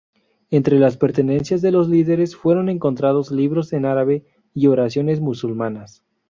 [0.49, 6.01] Entre las pertenencias de los líderes fueron encontrados libros en árabe y oraciones musulmanas.